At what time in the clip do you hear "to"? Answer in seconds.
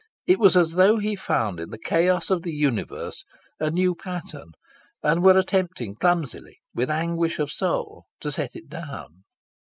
8.21-8.31